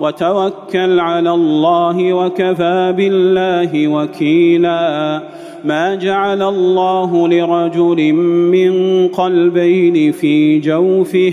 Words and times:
وتوكل 0.00 1.00
على 1.00 1.30
الله 1.30 2.12
وكفى 2.12 2.94
بالله 2.96 3.88
وكيلا. 3.88 5.22
ما 5.64 5.94
جعل 5.94 6.42
الله 6.42 7.28
لرجل 7.28 8.12
من 8.52 9.08
قلبين 9.08 10.12
في 10.12 10.58
جوفه 10.58 11.32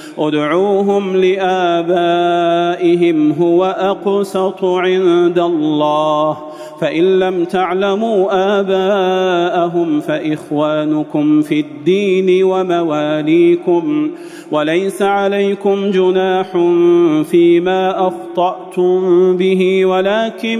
ادعوهم 0.17 1.15
لآبائهم 1.15 3.31
هو 3.31 3.65
أقسط 3.65 4.65
عند 4.65 5.39
الله. 5.39 6.37
فإن 6.81 7.19
لم 7.19 7.45
تعلموا 7.45 8.27
آباءهم 8.59 9.99
فإخوانكم 9.99 11.41
في 11.41 11.59
الدين 11.59 12.43
ومواليكم. 12.43 14.11
وليس 14.51 15.01
عليكم 15.01 15.91
جناح 15.91 16.51
فيما 17.23 18.07
أخطأتم 18.07 19.37
به 19.37 19.85
ولكن 19.85 20.59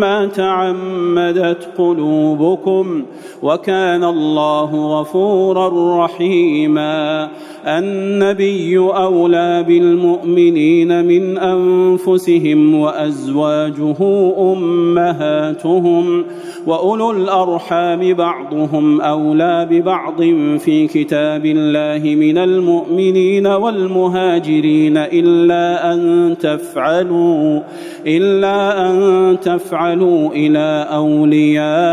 ما 0.00 0.26
تعمدت 0.26 1.68
قلوبكم. 1.78 3.02
وكان 3.42 4.04
الله 4.04 5.00
غفورا 5.00 6.04
رحيما. 6.04 7.28
النبي 7.66 8.78
أولى 8.78 9.64
بالمؤمنين 9.68 11.04
من 11.04 11.38
أنفسهم 11.38 12.74
وأزواجه 12.74 13.96
أمهاتهم 14.52 16.24
وأولو 16.66 17.10
الأرحام 17.10 18.14
بعضهم 18.14 19.00
أولى 19.00 19.68
ببعض 19.70 20.22
في 20.58 20.86
كتاب 20.86 21.46
الله 21.46 22.14
من 22.14 22.38
المؤمنين 22.38 23.46
والمهاجرين 23.46 24.96
إلا 24.96 25.94
أن 25.94 26.36
تفعلوا 26.40 27.60
إلا 28.06 28.90
أن 28.90 29.36
تفعلوا 29.40 30.30
إلى 30.32 30.86
أوليائكم 30.92 31.92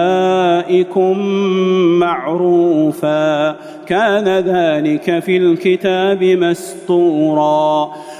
معروفا. 2.00 3.55
كان 3.88 4.27
ذلك 4.27 5.19
في 5.19 5.38
الكتاب 5.38 5.64
مسطورا 6.35 7.91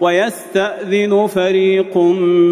ويستأذن 0.00 1.26
فريق 1.26 1.98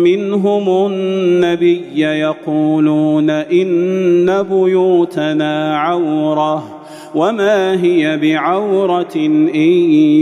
منهم 0.04 0.86
النبي 0.92 2.00
يقولون 2.00 3.30
إن 3.30 4.42
بيوتنا 4.42 5.78
عورة. 5.78 6.77
وما 7.14 7.82
هي 7.82 8.16
بعوره 8.16 9.14
ان 9.14 9.56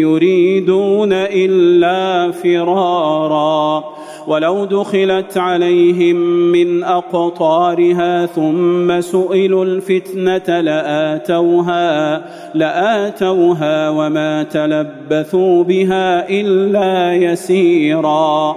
يريدون 0.01 1.13
الا 1.13 2.33
فرارا 2.33 3.85
ولو 4.27 4.65
دخلت 4.65 5.39
عليهم 5.39 6.17
من 6.53 6.85
اقطارها 6.85 8.27
ثم 8.27 9.01
سئلوا 9.01 9.65
الفتنه 9.65 10.61
لاتوها 10.61 12.25
لاتوها 12.55 13.91
وما 13.91 14.43
تلبثوا 14.43 15.65
بها 15.65 16.29
الا 16.31 17.15
يسيرا 17.15 18.57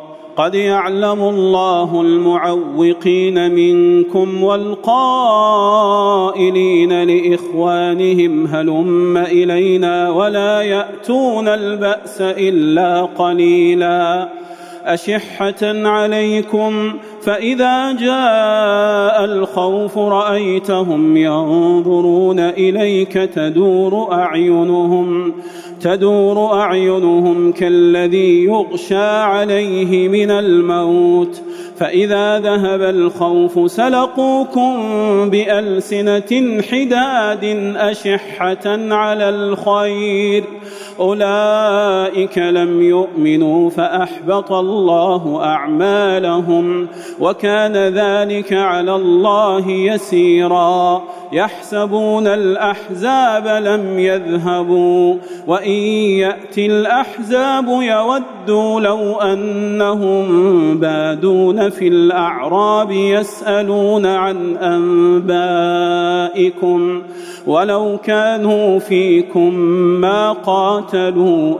قد 0.41 0.55
يعلم 0.55 1.21
الله 1.21 2.01
المعوقين 2.01 3.51
منكم 3.51 4.43
والقائلين 4.43 5.73
لإخوانهم 7.03 8.47
هلم 8.47 9.17
إلينا 9.17 10.09
ولا 10.09 10.61
يأتون 10.61 11.47
البأس 11.47 12.21
إلا 12.21 13.01
قليلا. 13.01 14.29
أشحة 14.85 15.87
عليكم 15.87 16.93
فإذا 17.21 17.91
جاء 17.91 19.25
الخوف 19.25 19.97
رأيتهم 19.97 21.17
ينظرون 21.17 22.39
إليك 22.39 23.13
تدور 23.13 24.13
أعينهم. 24.13 25.33
تدور 25.81 26.53
أعينهم 26.53 27.51
كالذي 27.51 28.43
يغشى 28.43 29.05
عليه 29.05 30.07
من 30.07 30.31
الموت 30.31 31.41
فإذا 31.77 32.39
ذهب 32.39 32.81
الخوف 32.81 33.71
سلقوكم 33.71 34.79
بألسنة 35.29 36.61
حداد 36.71 37.73
أشحة 37.77 38.93
على 38.93 39.29
الخير 39.29 40.43
أولئك 41.01 42.37
لم 42.37 42.81
يؤمنوا 42.81 43.69
فأحبط 43.69 44.51
الله 44.51 45.43
أعمالهم 45.43 46.87
وكان 47.19 47.73
ذلك 47.73 48.53
على 48.53 48.95
الله 48.95 49.69
يسيرا 49.69 51.03
يحسبون 51.31 52.27
الأحزاب 52.27 53.47
لم 53.47 53.99
يذهبوا 53.99 55.15
وإن 55.47 55.71
يأتي 56.21 56.65
الأحزاب 56.65 57.65
يودوا 57.67 58.79
لو 58.81 59.15
أنهم 59.15 60.27
بادون 60.79 61.69
في 61.69 61.87
الأعراب 61.87 62.91
يسألون 62.91 64.05
عن 64.05 64.57
أنبائكم 65.77 67.01
ولو 67.47 67.97
كانوا 68.03 68.79
فيكم 68.79 69.53
ما 70.01 70.31
قاتلوا 70.31 70.90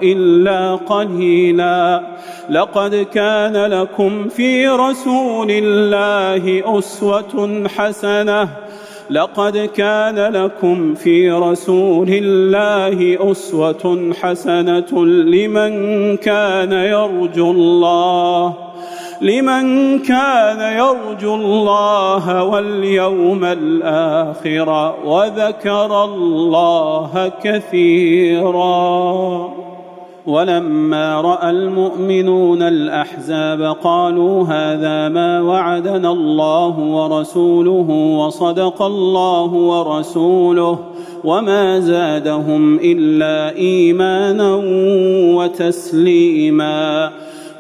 إلا 0.04 0.76
قليلا. 0.76 2.02
لقد 2.50 3.08
كان 3.14 3.66
لكم 3.66 4.30
في 4.30 4.68
رسول 4.68 5.48
الله 5.52 6.64
أسوة 6.80 7.68
حسنة. 7.68 8.50
لقد 9.10 9.58
كان 9.58 10.16
لكم 10.16 10.96
في 10.96 11.32
رسول 11.32 12.10
الله 12.10 13.32
أسوة 13.32 14.14
حسنة 14.22 15.06
لمن 15.06 16.18
كان 16.18 16.72
يرجو 16.72 17.52
الله. 17.52 18.54
لمن 19.22 20.00
كان 20.00 20.78
يرجو 20.78 21.36
الله 21.36 22.44
واليوم 22.44 23.46
الآخر 23.46 24.96
وذكر 25.06 26.04
الله 26.04 27.32
كثيرا. 27.44 29.50
ولما 30.28 31.22
رأى 31.22 31.50
المؤمنون 31.50 32.62
الأحزاب 32.62 33.76
قالوا 33.84 34.44
هذا 34.44 35.10
ما 35.10 35.42
وعدنا 35.42 36.12
الله 36.12 36.80
ورسوله 36.80 38.16
وصدق 38.18 38.82
الله 38.82 39.54
ورسوله 39.54 40.80
وما 41.24 41.80
زادهم 41.80 42.80
إلا 42.84 43.56
إيمانا 43.56 44.62
وتسليما. 45.36 47.12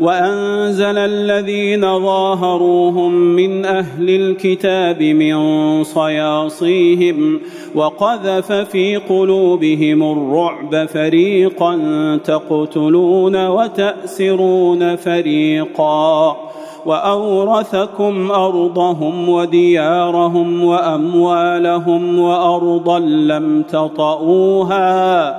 وأنزل 0.00 0.98
الذين 0.98 1.80
ظاهروهم 1.80 3.12
من 3.12 3.64
أهل 3.64 4.10
الكتاب 4.10 5.02
من 5.02 5.38
صياصيهم 5.84 7.40
وقذف 7.74 8.52
في 8.52 8.96
قلوبهم 8.96 10.02
الرعب 10.12 10.86
فريقا 10.86 11.76
تقتلون 12.24 13.46
وتأسرون 13.46 14.96
فريقا 14.96 16.36
وأورثكم 16.86 18.30
أرضهم 18.30 19.28
وديارهم 19.28 20.64
وأموالهم 20.64 22.18
وأرضا 22.18 22.98
لم 22.98 23.62
تطئوها 23.62 25.38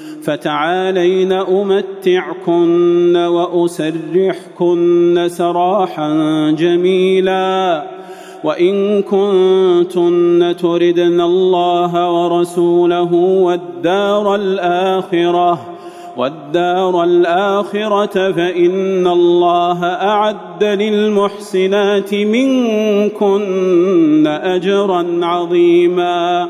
فتعالين 0.23 1.31
أمتعكن 1.31 3.15
وأسرحكن 3.15 5.27
سراحا 5.27 6.09
جميلا. 6.51 7.83
وإن 8.43 9.01
كنتن 9.01 10.55
تردن 10.61 11.21
الله 11.21 12.11
ورسوله 12.11 13.13
والدار 13.13 14.35
الآخرة 14.35 15.59
والدار 16.17 17.03
الآخرة 17.03 18.31
فإن 18.31 19.07
الله 19.07 19.85
أعد 19.85 20.63
للمحسنات 20.63 22.13
منكن 22.13 23.47
أجرا 24.27 25.19
عظيما. 25.23 26.49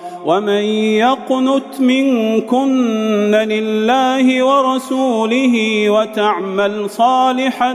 ومن 0.25 0.63
يقنت 1.05 1.79
منكن 1.79 3.35
لله 3.35 4.43
ورسوله 4.43 5.89
وتعمل 5.89 6.89
صالحا 6.89 7.73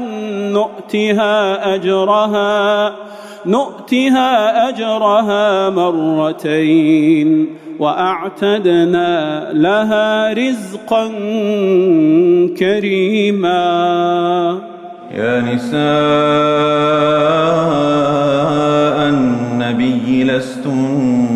نؤتها 0.52 1.74
اجرها 1.74 2.92
نؤتها 3.46 4.68
اجرها 4.68 5.70
مرتين 5.70 7.48
واعتدنا 7.78 9.48
لها 9.52 10.32
رزقا 10.32 11.08
كريما. 12.58 13.56
يا 15.14 15.40
نساء 15.40 15.76
النبي 19.08 20.24
لستن 20.24 21.35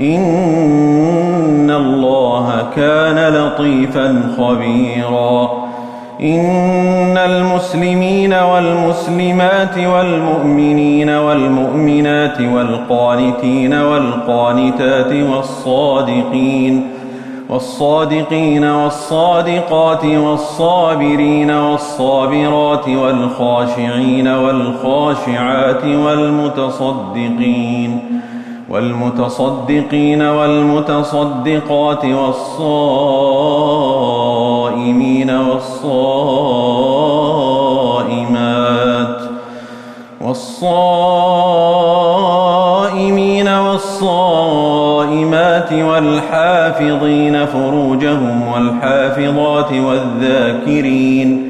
إن 0.00 1.70
الله 1.70 2.66
كان 2.76 3.34
لطيفا 3.34 4.22
خبيرا. 4.38 5.70
إن 6.22 7.18
المسلمين 7.18 8.32
والمسلمات 8.32 9.78
والمؤمنين 9.78 11.10
والمؤمنات 11.10 12.40
والقانتين 12.40 13.74
والقانتات 13.74 15.12
والصادقين 15.12 16.90
والصادقين 17.50 18.64
والصادقات 18.64 20.04
والصابرين 20.04 21.50
والصابرات 21.50 22.88
والخاشعين 22.88 24.28
والخاشعات 24.28 25.84
والمتصدقين 25.84 27.40
والمتصدقين 28.70 30.22
والمتصدقات 30.22 32.04
والصائمين 32.04 33.50
والصائمات 35.30 36.00
والصائمين 40.20 41.08
والصائمات 43.48 45.72
والحافظين 45.72 47.46
فروجهم 47.46 48.48
والحافظات 48.48 49.72
والذاكرين 49.72 51.49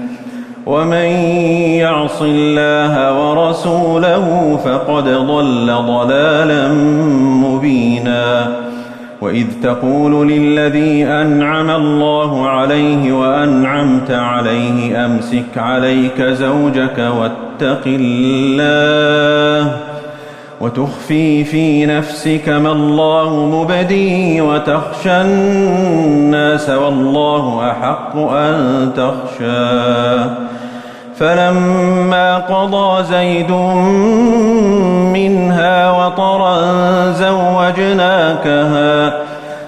ومن 0.71 1.09
يعص 1.83 2.21
الله 2.21 2.93
ورسوله 3.19 4.25
فقد 4.65 5.03
ضل 5.03 5.67
ضلالا 5.87 6.67
مبينا. 7.45 8.25
وإذ 9.21 9.47
تقول 9.63 10.27
للذي 10.27 11.05
أنعم 11.05 11.69
الله 11.69 12.49
عليه 12.49 13.13
وأنعمت 13.13 14.11
عليه 14.11 15.05
أمسك 15.05 15.57
عليك 15.57 16.21
زوجك 16.21 17.11
واتق 17.17 17.81
الله 17.85 19.77
وتخفي 20.61 21.43
في 21.43 21.85
نفسك 21.85 22.49
ما 22.49 22.71
الله 22.71 23.45
مبديه 23.45 24.41
وتخشى 24.41 25.21
الناس 25.21 26.69
والله 26.69 27.71
أحق 27.71 28.17
أن 28.17 28.91
تخشاه. 28.95 30.29
فلما 31.21 32.37
قضى 32.37 33.03
زيد 33.03 33.51
منها 35.13 35.91
وطرا 35.91 36.61
زوجناكها 37.11 39.13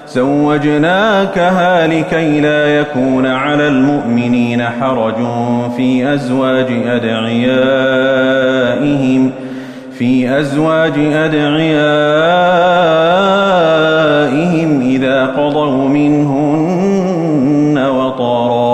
زوجناكها 0.08 1.86
لكي 1.86 2.40
لا 2.40 2.78
يكون 2.78 3.26
على 3.26 3.68
المؤمنين 3.68 4.62
حرج 4.62 5.14
في 5.76 6.14
أزواج 6.14 6.66
أدعيائهم 6.86 7.70
في 9.98 10.40
أزواج 10.40 10.98
أدعيائهم 10.98 11.74
إذا 14.80 15.26
قضوا 15.26 15.88
منهن 15.88 17.78
وطرا. 17.78 18.73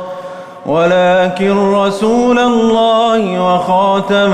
ولكن 0.65 1.73
رسول 1.73 2.39
الله 2.39 3.53
وخاتم 3.53 4.33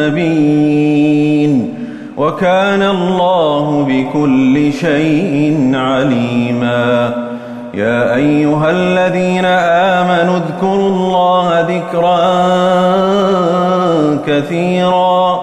النبيين 0.00 1.74
وكان 2.16 2.82
الله 2.82 3.86
بكل 3.88 4.72
شيء 4.72 5.70
عليما. 5.74 7.14
يا 7.74 8.14
أيها 8.14 8.70
الذين 8.70 9.44
آمنوا 9.94 10.36
اذكروا 10.36 10.88
الله 10.88 11.60
ذكرا 11.60 12.28
كثيرا 14.26 15.40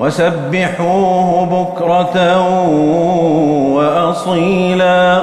وسبحوه 0.00 1.46
بكرة 1.46 2.16
وأصيلا. 3.74 5.22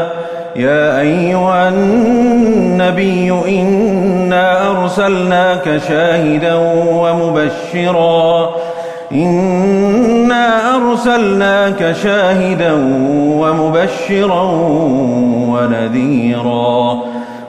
يا 0.55 0.99
أيها 0.99 1.69
النبي 1.69 3.31
إنا 3.47 4.71
أرسلناك 4.71 5.81
شاهدا 5.87 6.55
ومبشرا. 6.85 8.49
إنا 9.11 10.75
أرسلناك 10.75 11.95
شاهدا 12.03 12.73
ومبشرا 13.39 14.43
ونذيرا. 15.51 16.99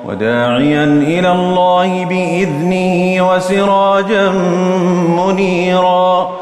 وداعيا 0.09 0.85
إلى 0.85 1.33
الله 1.33 2.05
بإذنه 2.05 3.29
وسراجا 3.29 4.29
منيرا. 5.09 6.42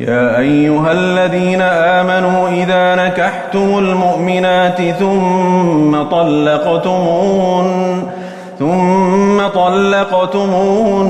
يا 0.00 0.38
أيها 0.38 0.92
الذين 0.92 1.60
آمنوا 1.62 2.48
إذا 2.48 3.06
نكحتم 3.06 3.78
المؤمنات 3.78 4.80
ثم 4.98 6.02
طلقتمون 6.02 7.66
ثم 8.58 9.46
طلقتموهن 9.54 11.02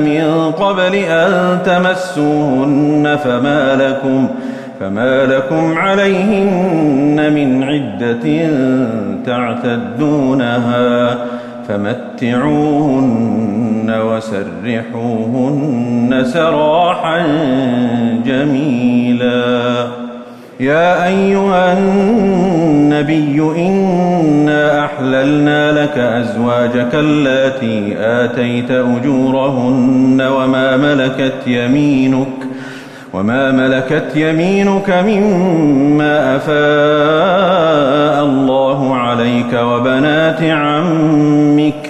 من 0.00 0.52
قبل 0.52 0.94
أن 0.94 1.58
تمسوهن 1.64 3.18
فما 3.24 3.74
لكم 3.74 4.28
فما 4.80 5.26
لكم 5.26 5.78
عليهن 5.78 7.32
من 7.32 7.62
عدة 7.62 8.48
تعتدونها 9.26 11.16
فمتعوهن 11.68 13.49
وسرحوهن 13.98 15.70
سراحا 16.24 17.26
جميلا. 18.26 19.86
يا 20.60 21.06
أيها 21.06 21.78
النبي 21.78 23.42
إنا 23.56 24.84
أحللنا 24.84 25.82
لك 25.82 25.98
أزواجك 25.98 26.94
اللاتي 26.94 27.96
آتيت 27.98 28.70
أجورهن 28.70 30.20
وما 30.20 30.76
ملكت 30.76 31.46
يمينك 31.46 32.26
وما 33.14 33.50
ملكت 33.50 34.16
يمينك 34.16 34.90
مما 35.06 36.36
أفاء 36.36 38.24
الله 38.24 38.96
عليك 38.96 39.52
وبنات 39.54 40.42
عمك. 40.42 41.89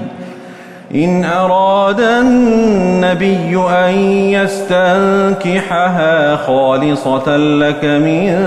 إن 0.95 1.25
أراد 1.25 1.99
النبي 1.99 3.57
أن 3.69 3.93
يستنكحها 4.33 6.35
خالصة 6.35 7.37
لك 7.37 7.85
من 7.85 8.37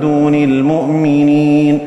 دون 0.00 0.34
المؤمنين. 0.34 1.80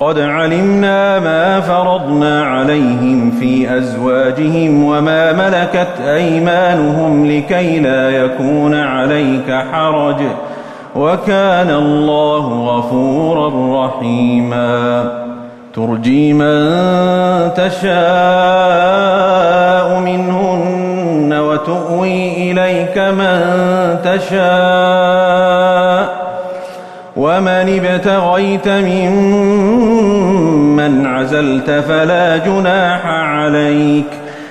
قد 0.00 0.18
علمنا 0.18 1.20
ما 1.20 1.60
فرضنا 1.60 2.44
عليهم 2.44 3.30
في 3.40 3.78
أزواجهم 3.78 4.84
وما 4.84 5.32
ملكت 5.32 6.00
أيمانهم 6.00 7.26
لكي 7.26 7.80
لا 7.80 8.10
يكون 8.10 8.74
عليك 8.74 9.64
حرج. 9.72 10.22
وكان 10.96 11.70
الله 11.70 12.76
غفورا 12.76 13.86
رحيما. 13.86 15.04
ترجي 15.78 16.32
من 16.32 17.54
تشاء 17.54 17.98
منهن 20.00 21.32
وتؤوي 21.32 22.50
إليك 22.50 22.98
من 22.98 23.40
تشاء 24.04 25.48
ومن 27.16 27.80
ابتغيت 27.80 28.68
ممن 28.68 29.86
عزلت 31.06 31.70
فلا 31.70 32.36
جناح 32.36 33.06
عليك 33.06 34.06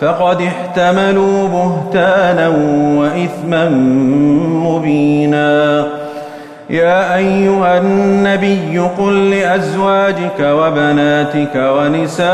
فقد 0.00 0.42
احتملوا 0.42 1.48
بهتانا 1.48 2.48
وإثما 2.98 3.68
مبينا. 4.64 5.86
يا 6.70 7.16
أيها 7.16 7.78
النبي 7.78 8.78
قل 8.98 9.30
لأزواجك 9.30 10.40
وبناتك 10.40 11.54
ونساء 11.56 12.28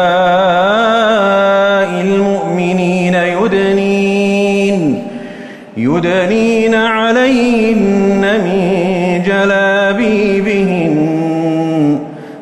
المؤمنين 2.01 3.15
يدنين 3.15 5.03
يدنين 5.77 6.75
عليهن 6.75 8.21
من 8.45 8.59
جلابيبهن 9.27 10.84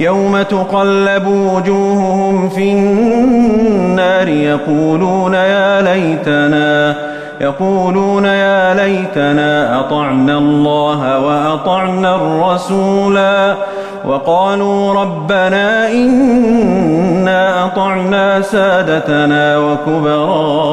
يوم 0.00 0.42
تقلب 0.42 1.26
وجوههم 1.26 2.48
في 2.48 2.72
النار 2.72 4.28
يقولون 4.28 5.34
يا 5.34 5.82
ليتنا 5.82 6.94
يقولون 7.40 8.24
يا 8.24 8.74
ليتنا 8.74 9.80
أطعنا 9.80 10.38
الله 10.38 11.18
وأطعنا 11.18 12.16
الرسولا. 12.16 13.54
وقالوا 14.04 14.94
ربنا 14.94 15.92
إنا 15.92 17.64
أطعنا 17.64 18.42
سادتنا 18.42 19.58
وكبراءنا 19.58 20.66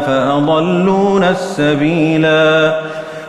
فأضلونا 0.00 1.30
السبيلا. 1.30 2.74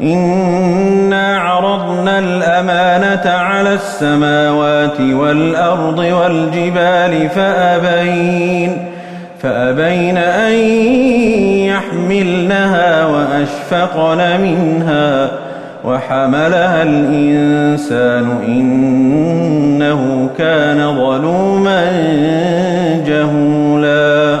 انا 0.00 1.38
عرضنا 1.38 2.18
الامانه 2.18 3.30
على 3.30 3.74
السماوات 3.74 5.00
والارض 5.00 5.98
والجبال 5.98 7.28
فابين 7.28 8.94
فابين 9.42 10.18
ان 10.18 10.52
يحملنها 11.68 13.06
واشفقن 13.06 14.40
منها 14.40 15.30
وحملها 15.84 16.82
الانسان 16.82 18.30
انه 18.48 20.30
كان 20.38 20.96
ظلوما 20.96 21.84
جهولا 23.06 24.40